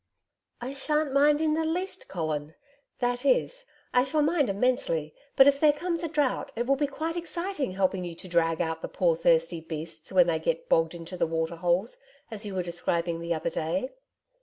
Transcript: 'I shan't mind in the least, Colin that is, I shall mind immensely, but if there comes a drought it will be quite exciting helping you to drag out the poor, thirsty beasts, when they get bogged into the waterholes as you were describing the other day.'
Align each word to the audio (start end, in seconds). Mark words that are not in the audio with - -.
'I 0.61 0.73
shan't 0.73 1.13
mind 1.13 1.41
in 1.41 1.53
the 1.53 1.63
least, 1.63 2.07
Colin 2.07 2.55
that 3.01 3.23
is, 3.23 3.65
I 3.93 4.03
shall 4.03 4.23
mind 4.23 4.49
immensely, 4.49 5.13
but 5.35 5.45
if 5.45 5.59
there 5.59 5.71
comes 5.71 6.01
a 6.01 6.07
drought 6.07 6.51
it 6.55 6.65
will 6.65 6.75
be 6.75 6.87
quite 6.87 7.15
exciting 7.15 7.73
helping 7.73 8.03
you 8.03 8.15
to 8.15 8.27
drag 8.27 8.61
out 8.63 8.81
the 8.81 8.87
poor, 8.87 9.15
thirsty 9.15 9.61
beasts, 9.61 10.11
when 10.11 10.25
they 10.25 10.39
get 10.39 10.67
bogged 10.67 10.95
into 10.95 11.17
the 11.17 11.27
waterholes 11.27 11.99
as 12.31 12.47
you 12.47 12.55
were 12.55 12.63
describing 12.63 13.19
the 13.19 13.35
other 13.35 13.51
day.' 13.51 13.91